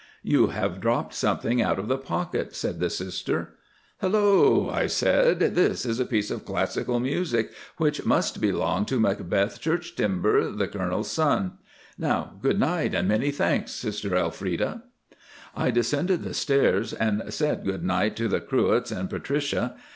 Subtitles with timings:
[0.23, 3.53] "You have dropped something out of the pocket," said the Sister.
[4.01, 9.61] "Hullo," I said, "this is a piece of classical music which must belong to Macbeth
[9.61, 11.59] Churchtimber, the Colonel's son.
[11.99, 14.81] Now, good night, and many thanks, Sister Elfreda."
[15.55, 19.75] I descended the stairs and said good night to the Cruets and Patricia.